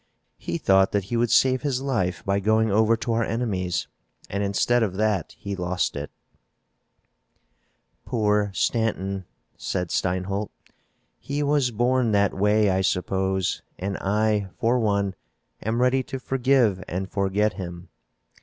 [0.39, 3.85] "He thought that he would save his life by going over to our enemies,
[4.31, 6.09] and, instead of that, he lost it."
[8.03, 9.25] "Poor Stanton,"
[9.57, 10.49] said Steinholt.
[11.19, 15.13] "He was born that way, I suppose, and I, for one,
[15.61, 17.89] am ready to forgive and forget him.